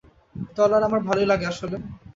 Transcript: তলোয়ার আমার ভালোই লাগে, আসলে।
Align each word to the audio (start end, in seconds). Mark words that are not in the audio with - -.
তলোয়ার 0.55 0.87
আমার 0.87 1.01
ভালোই 1.07 1.27
লাগে, 1.31 1.45
আসলে। 1.47 1.77